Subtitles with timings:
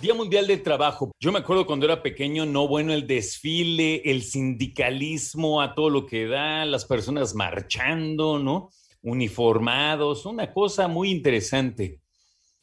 [0.00, 1.10] Día Mundial del Trabajo.
[1.20, 6.06] Yo me acuerdo cuando era pequeño, no bueno, el desfile, el sindicalismo, a todo lo
[6.06, 8.70] que da, las personas marchando, ¿no?
[9.02, 12.00] Uniformados, una cosa muy interesante.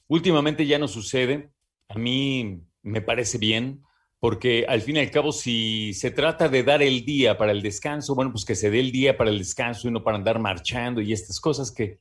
[0.08, 1.52] Últimamente ya no sucede.
[1.90, 3.85] A mí me parece bien,
[4.26, 7.62] porque al fin y al cabo, si se trata de dar el día para el
[7.62, 10.40] descanso, bueno, pues que se dé el día para el descanso y no para andar
[10.40, 12.00] marchando y estas cosas que,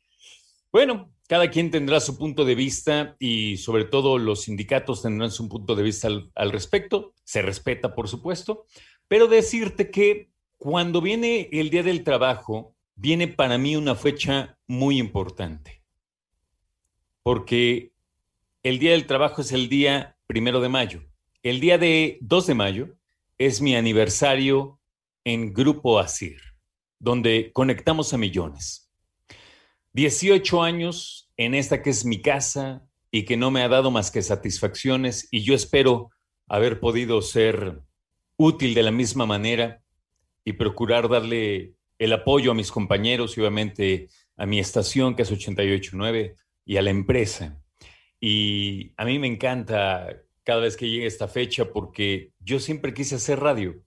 [0.73, 5.51] bueno, cada quien tendrá su punto de vista y sobre todo los sindicatos tendrán su
[5.51, 7.13] punto de vista al, respecto.
[7.25, 8.65] Se respeta, por supuesto,
[9.07, 14.97] pero decirte que cuando viene el Día del Trabajo, viene para mí una fecha muy
[14.97, 15.83] importante,
[17.23, 17.93] porque
[18.63, 21.03] el Día del Trabajo es el día primero de mayo.
[21.45, 22.97] El día de 2 de mayo
[23.37, 24.81] es mi aniversario
[25.25, 26.41] en Grupo ASIR,
[26.99, 28.91] donde conectamos a millones.
[29.93, 34.11] 18 años en esta que es mi casa y que no me ha dado más
[34.11, 36.09] que satisfacciones y yo espero
[36.49, 37.83] haber podido ser
[38.39, 39.83] útil de la misma manera
[40.47, 44.09] y procurar darle el apoyo a mis compañeros y obviamente
[44.39, 47.63] a mi estación que es 889 y a la empresa.
[48.19, 53.17] Y a mí me encanta cada vez que llegue esta fecha porque yo siempre quise
[53.17, 53.83] hacer radio.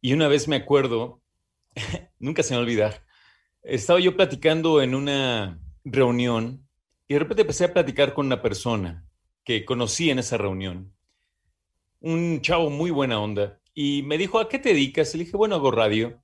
[0.00, 1.22] Y una vez me acuerdo,
[2.18, 3.04] nunca se me va a olvidar,
[3.62, 6.68] estaba yo platicando en una reunión
[7.08, 9.04] y de repente empecé a platicar con una persona
[9.44, 10.94] que conocí en esa reunión,
[12.00, 15.14] un chavo muy buena onda, y me dijo, ¿a qué te dedicas?
[15.14, 16.20] Y le dije, bueno, hago radio.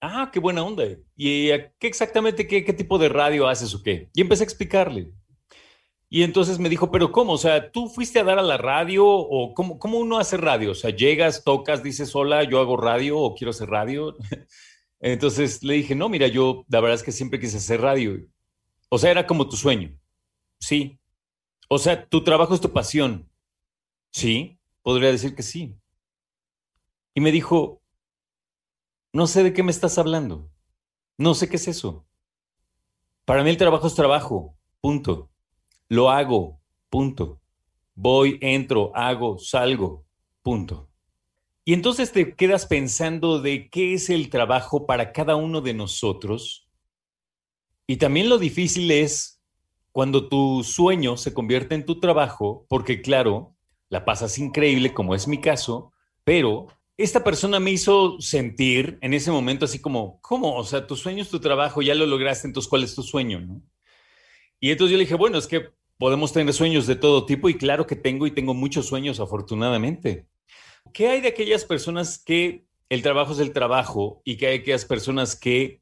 [0.00, 0.84] Ah, qué buena onda.
[1.14, 4.08] ¿Y a qué exactamente qué, qué tipo de radio haces o qué?
[4.14, 5.12] Y empecé a explicarle.
[6.14, 7.32] Y entonces me dijo, pero ¿cómo?
[7.32, 10.72] O sea, ¿tú fuiste a dar a la radio o cómo, cómo uno hace radio?
[10.72, 14.14] O sea, llegas, tocas, dices, hola, yo hago radio o quiero hacer radio.
[15.00, 18.20] Entonces le dije, no, mira, yo la verdad es que siempre quise hacer radio.
[18.90, 19.98] O sea, era como tu sueño.
[20.60, 21.00] Sí.
[21.70, 23.30] O sea, tu trabajo es tu pasión.
[24.10, 25.78] Sí, podría decir que sí.
[27.14, 27.80] Y me dijo,
[29.14, 30.50] no sé de qué me estás hablando.
[31.16, 32.06] No sé qué es eso.
[33.24, 34.58] Para mí el trabajo es trabajo.
[34.82, 35.31] Punto.
[35.92, 36.58] Lo hago,
[36.88, 37.42] punto.
[37.94, 40.06] Voy, entro, hago, salgo,
[40.40, 40.88] punto.
[41.66, 46.66] Y entonces te quedas pensando de qué es el trabajo para cada uno de nosotros.
[47.86, 49.42] Y también lo difícil es
[49.90, 53.54] cuando tu sueño se convierte en tu trabajo, porque claro,
[53.90, 55.92] la pasas increíble, como es mi caso,
[56.24, 60.56] pero esta persona me hizo sentir en ese momento así como, ¿cómo?
[60.56, 63.40] O sea, tu sueño es tu trabajo, ya lo lograste, entonces ¿cuál es tu sueño?
[63.40, 63.60] ¿no?
[64.58, 65.70] Y entonces yo le dije, bueno, es que
[66.02, 70.26] Podemos tener sueños de todo tipo y claro que tengo y tengo muchos sueños afortunadamente.
[70.92, 74.84] ¿Qué hay de aquellas personas que el trabajo es el trabajo y que hay aquellas
[74.84, 75.80] personas que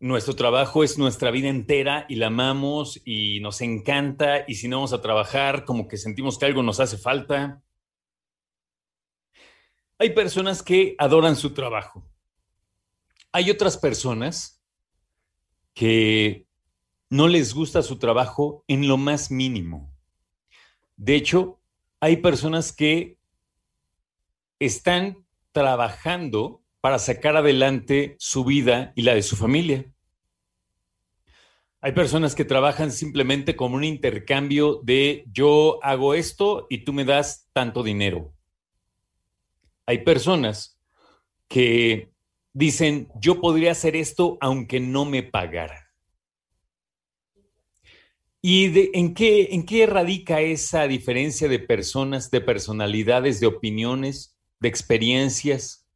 [0.00, 4.78] nuestro trabajo es nuestra vida entera y la amamos y nos encanta y si no
[4.78, 7.62] vamos a trabajar como que sentimos que algo nos hace falta?
[9.98, 12.08] Hay personas que adoran su trabajo.
[13.32, 14.62] Hay otras personas
[15.74, 16.47] que
[17.10, 19.90] no les gusta su trabajo en lo más mínimo.
[20.96, 21.60] De hecho,
[22.00, 23.18] hay personas que
[24.58, 29.92] están trabajando para sacar adelante su vida y la de su familia.
[31.80, 37.04] Hay personas que trabajan simplemente como un intercambio de yo hago esto y tú me
[37.04, 38.34] das tanto dinero.
[39.86, 40.80] Hay personas
[41.46, 42.12] que
[42.52, 45.87] dicen yo podría hacer esto aunque no me pagara.
[48.40, 54.68] ¿Y en, qué, en qué radica esa diferencia de personas, de personalidades, de opiniones, de
[54.68, 55.88] experiencias?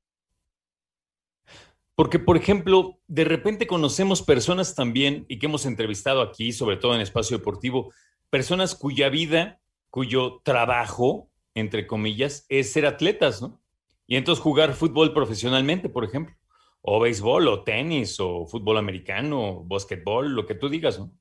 [1.94, 6.96] Porque, por ejemplo, de repente conocemos personas también, y que hemos entrevistado aquí, sobre todo
[6.96, 7.92] en Espacio Deportivo,
[8.28, 9.60] personas cuya vida,
[9.90, 13.62] cuyo trabajo, entre comillas, es ser atletas, ¿no?
[14.08, 16.34] Y entonces jugar fútbol profesionalmente, por ejemplo,
[16.80, 21.12] o béisbol, o tenis, o fútbol americano, o básquetbol, lo que tú digas, ¿no?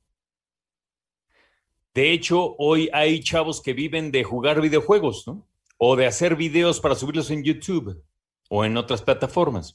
[1.93, 5.45] De hecho, hoy hay chavos que viven de jugar videojuegos, ¿no?
[5.77, 8.01] O de hacer videos para subirlos en YouTube
[8.49, 9.73] o en otras plataformas.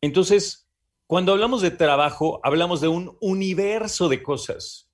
[0.00, 0.68] Entonces,
[1.06, 4.90] cuando hablamos de trabajo, hablamos de un universo de cosas.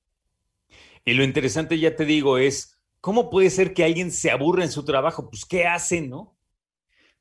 [1.05, 4.73] Y lo interesante, ya te digo, es cómo puede ser que alguien se aburra en
[4.73, 5.31] su trabajo.
[5.31, 6.37] Pues, ¿qué hace, no?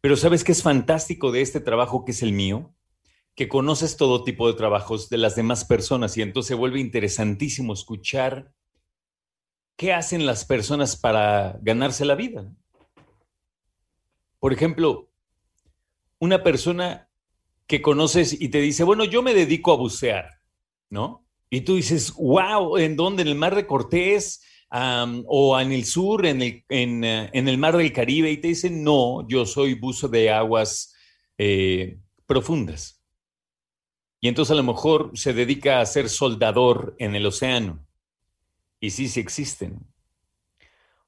[0.01, 2.73] Pero ¿sabes qué es fantástico de este trabajo que es el mío?
[3.35, 7.73] Que conoces todo tipo de trabajos de las demás personas y entonces se vuelve interesantísimo
[7.73, 8.51] escuchar
[9.77, 12.51] qué hacen las personas para ganarse la vida.
[14.39, 15.09] Por ejemplo,
[16.19, 17.09] una persona
[17.65, 20.41] que conoces y te dice, bueno, yo me dedico a bucear,
[20.89, 21.25] ¿no?
[21.49, 23.21] Y tú dices, wow, ¿en dónde?
[23.21, 24.43] ¿En el mar de Cortés?
[24.71, 28.83] o en el sur, en el, en, eh, el mar del Caribe, y te dicen,
[28.83, 30.93] no, yo soy buzo de aguas
[31.37, 31.97] eh,
[32.27, 32.98] profundas.
[34.21, 37.85] Y entonces a lo mejor se dedica a ser soldador en el océano.
[38.79, 39.79] Y sí, sí existen.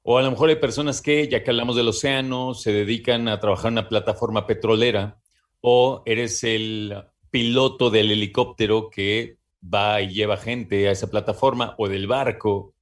[0.02, 3.38] O a lo mejor hay personas que, ya que hablamos del océano, se dedican a
[3.38, 5.20] trabajar en una plataforma petrolera
[5.60, 11.88] o eres el piloto del helicóptero que va y lleva gente a esa plataforma o
[11.88, 12.74] del barco.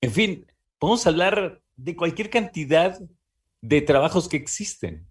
[0.00, 0.46] En fin,
[0.78, 2.98] podemos hablar de cualquier cantidad
[3.60, 5.08] de trabajos que existen.